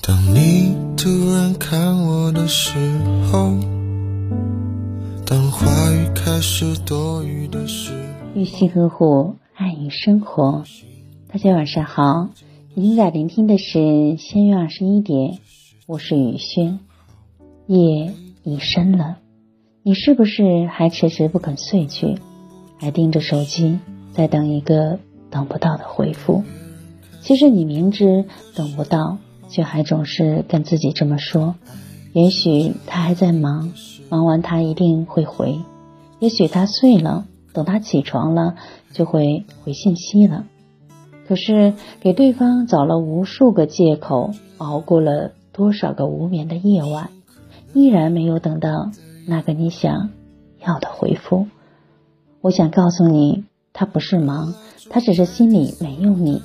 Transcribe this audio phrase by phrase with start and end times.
[0.00, 2.78] 当你突然看我的时
[3.30, 3.54] 候，
[5.26, 10.64] 当话语开始多余的时候，玉溪呵护，爱与生活。
[11.28, 12.28] 大家晚上好，
[12.74, 15.38] 您在聆听的是仙月二十一点，
[15.86, 16.80] 我是雨轩。
[17.66, 19.16] 夜已深了，
[19.82, 22.18] 你是不是还迟迟不肯睡去，
[22.78, 23.78] 还盯着手机，
[24.12, 24.98] 在等一个
[25.30, 26.44] 等不到的回复？
[27.22, 29.16] 其实你明知等不到。
[29.48, 31.54] 却还总是跟自己这么说，
[32.12, 33.72] 也许他还在忙，
[34.08, 35.64] 忙完他一定会回；
[36.18, 38.54] 也许他睡了，等他起床了
[38.92, 40.44] 就会回信息了。
[41.26, 47.10] 可是给对方找了无数个借口，熬过了多少个无眠的夜晚，
[47.72, 48.90] 依然没有等到
[49.26, 50.10] 那个你想
[50.60, 51.46] 要的回复。
[52.40, 54.54] 我想告诉你，他不是忙，
[54.90, 56.42] 他只是心里没有你，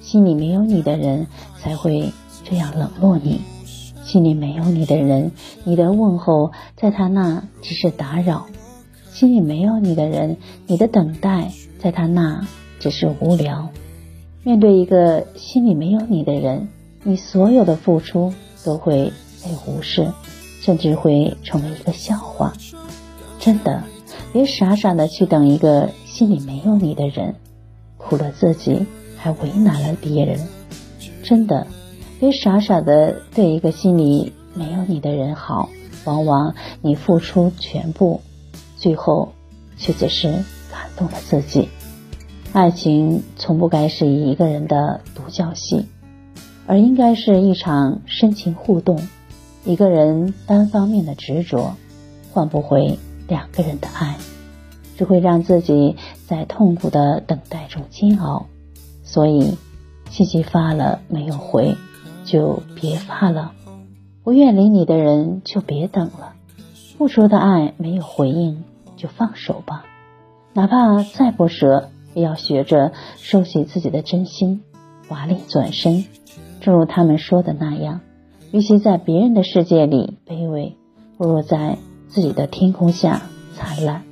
[0.00, 1.26] 心里没有你的人
[1.58, 2.12] 才会。
[2.48, 3.42] 这样冷落你，
[4.04, 5.32] 心里没有你的人，
[5.64, 8.46] 你的问候在他那只是打扰；
[9.10, 12.46] 心里没有你的人，你的等待在他那
[12.80, 13.68] 只是无聊。
[14.44, 16.68] 面对一个心里没有你的人，
[17.02, 18.32] 你所有的付出
[18.64, 19.12] 都会
[19.44, 20.10] 被无视，
[20.62, 22.54] 甚至会成为一个笑话。
[23.38, 23.82] 真的，
[24.32, 27.34] 别傻傻的去等一个心里没有你的人，
[27.98, 28.86] 苦了自己，
[29.18, 30.40] 还为难了别人。
[31.22, 31.66] 真的。
[32.20, 35.68] 别傻傻的对一个心里没有你的人好，
[36.04, 38.20] 往往你付出全部，
[38.76, 39.32] 最后
[39.76, 40.28] 却只是
[40.70, 41.68] 感动了自己。
[42.52, 45.86] 爱情从不该是一个人的独角戏，
[46.66, 49.00] 而应该是一场深情互动。
[49.64, 51.76] 一个人单方面的执着，
[52.32, 54.16] 换不回两个人的爱，
[54.96, 58.46] 只会让自己在痛苦的等待中煎熬。
[59.04, 59.56] 所以，
[60.10, 61.76] 信息发了没有回。
[62.28, 63.52] 就别怕了，
[64.22, 66.34] 不愿理你的人就别等了。
[66.98, 68.64] 付出的爱没有回应，
[68.96, 69.86] 就放手吧。
[70.52, 74.62] 哪怕再不舍，也要学着收起自己的真心，
[75.08, 76.04] 华丽转身。
[76.60, 78.00] 正如他们说的那样，
[78.52, 80.76] 与其在别人的世界里卑微，
[81.16, 83.22] 不如在自己的天空下
[83.54, 84.02] 灿烂。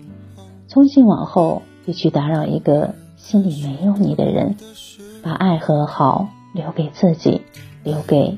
[0.68, 4.56] 从今往后，别去打扰一个心里没有你的人，
[5.22, 7.42] 把爱和好留给自己。
[7.86, 8.36] 留给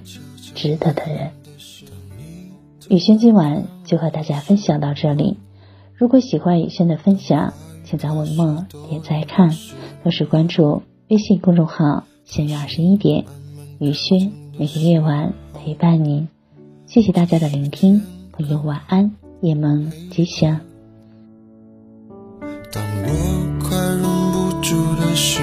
[0.54, 1.30] 值得的人。
[2.90, 5.38] 雨轩今晚就和大家分享到这里。
[5.94, 9.50] 如果喜欢雨轩的分享，请在文末点赞看，
[10.02, 13.24] 同时关注微信公众号“闲月二十一点”，
[13.80, 16.28] 雨轩每个夜晚陪伴您。
[16.86, 20.60] 谢谢大家的聆听，朋友晚安，夜梦吉祥。
[22.70, 25.40] 当我快忍不住的时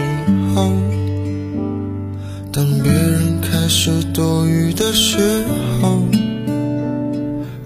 [3.65, 5.17] 人开始多余的时
[5.81, 6.03] 候，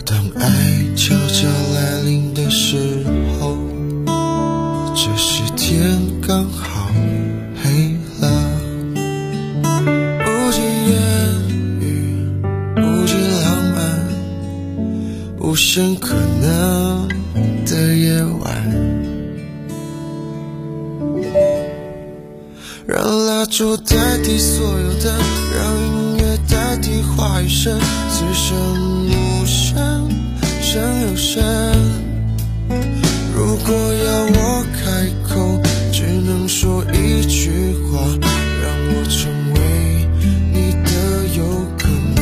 [0.06, 0.50] 当爱
[0.96, 1.46] 悄悄
[1.76, 3.04] 来临的时
[3.38, 3.58] 候，
[4.96, 6.90] 这时天刚好
[7.62, 8.32] 黑了。
[10.24, 10.98] 不及言
[11.82, 12.16] 语，
[12.76, 14.08] 不及浪漫，
[15.42, 17.10] 无限可能
[17.66, 18.48] 的夜晚。
[22.88, 25.14] 让蜡烛代替所有灯，
[25.54, 25.89] 让
[26.90, 27.80] 音乐代替话语声，
[28.10, 28.58] 此生
[29.08, 30.10] 无声
[30.62, 31.44] 胜有声。
[33.36, 35.62] 如果要我开口，
[35.92, 38.00] 只能说一句话，
[38.62, 39.58] 让我成为
[40.52, 40.90] 你的
[41.38, 41.44] 有
[41.78, 42.18] 可能。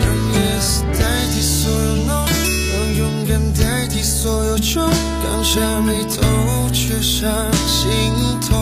[0.00, 1.00] 让 yes 代
[1.32, 2.24] 替所有 no，
[2.72, 4.82] 让勇敢代替所有穷，
[5.22, 6.22] 刚下眉头
[6.72, 7.30] 却上
[7.66, 7.90] 心
[8.48, 8.61] 头。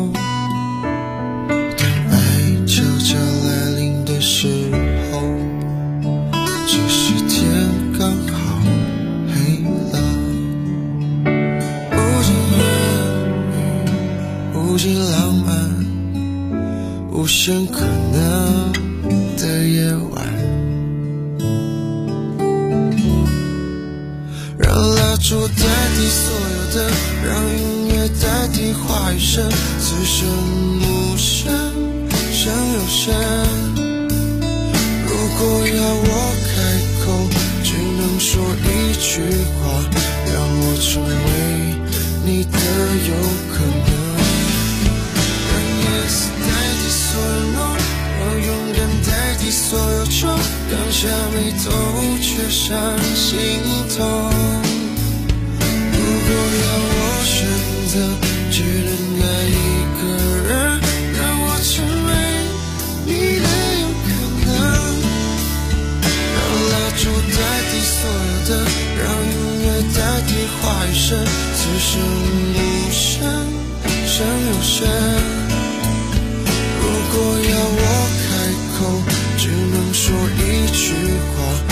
[17.41, 17.79] 无限可
[18.13, 18.71] 能
[19.35, 20.23] 的夜晚。
[24.59, 25.63] 让蜡烛代
[25.95, 26.77] 替所有的，
[27.25, 29.49] 让音乐代替话语声，
[29.79, 30.29] 此生
[30.81, 31.51] 无声
[32.31, 33.11] 胜有声。
[35.03, 35.09] 如
[35.39, 36.09] 果要我
[36.45, 36.53] 开
[37.03, 37.03] 口，
[37.63, 38.29] 只能说
[38.67, 39.09] 一句
[39.57, 39.59] 话，
[40.31, 41.09] 让我成为
[42.23, 42.53] 你的
[43.09, 43.11] 有
[43.51, 43.80] 可能。
[49.71, 51.71] 所有愁，刚下眉头，
[52.19, 52.75] 却上
[53.15, 53.39] 心
[53.95, 54.03] 头。
[55.93, 55.97] 如
[56.27, 56.29] 果
[56.59, 57.47] 要我选
[57.87, 57.95] 择，
[58.51, 58.91] 只能
[59.23, 59.55] 爱一
[59.95, 60.03] 个
[60.43, 60.51] 人，
[61.15, 61.71] 让我成
[62.03, 62.11] 为
[63.05, 63.09] 你
[63.39, 63.47] 的
[63.79, 64.11] 有可
[64.43, 64.49] 能。
[66.35, 66.37] 让
[66.67, 67.01] 蜡烛
[67.31, 67.39] 代
[67.71, 68.51] 替所有的，
[68.99, 69.31] 让音
[69.63, 69.97] 乐代
[70.27, 70.29] 替
[70.59, 71.07] 话语声，
[71.55, 71.89] 此生
[72.51, 72.59] 无
[72.91, 72.99] 声
[74.05, 74.75] 胜有声。
[76.81, 76.83] 如
[77.13, 77.79] 果要我
[78.19, 78.29] 开
[78.75, 78.79] 口，
[79.93, 80.93] 说一句
[81.35, 81.70] 话，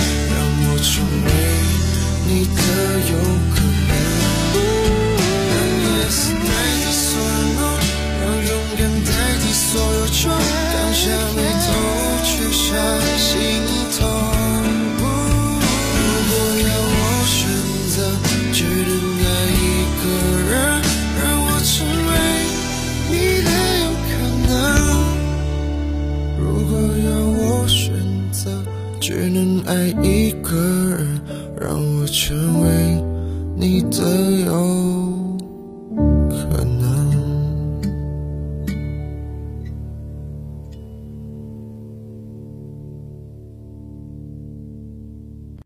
[33.62, 34.00] 你的
[34.46, 35.09] 忧